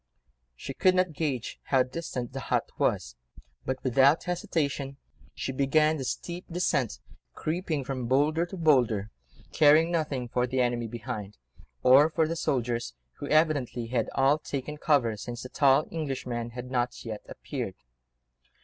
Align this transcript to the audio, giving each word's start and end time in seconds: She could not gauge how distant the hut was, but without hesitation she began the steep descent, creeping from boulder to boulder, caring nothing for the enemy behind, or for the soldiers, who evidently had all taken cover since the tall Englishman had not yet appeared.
She 0.55 0.73
could 0.73 0.95
not 0.95 1.13
gauge 1.13 1.59
how 1.65 1.83
distant 1.83 2.33
the 2.33 2.39
hut 2.49 2.71
was, 2.79 3.15
but 3.67 3.77
without 3.83 4.23
hesitation 4.23 4.97
she 5.35 5.51
began 5.51 5.97
the 5.97 6.03
steep 6.03 6.45
descent, 6.49 6.97
creeping 7.35 7.83
from 7.83 8.07
boulder 8.07 8.47
to 8.47 8.57
boulder, 8.57 9.11
caring 9.53 9.91
nothing 9.91 10.27
for 10.27 10.47
the 10.47 10.59
enemy 10.59 10.87
behind, 10.87 11.37
or 11.83 12.09
for 12.09 12.27
the 12.27 12.35
soldiers, 12.35 12.95
who 13.19 13.27
evidently 13.27 13.85
had 13.89 14.09
all 14.15 14.39
taken 14.39 14.77
cover 14.77 15.15
since 15.17 15.43
the 15.43 15.49
tall 15.49 15.85
Englishman 15.91 16.49
had 16.49 16.71
not 16.71 17.05
yet 17.05 17.21
appeared. 17.29 17.75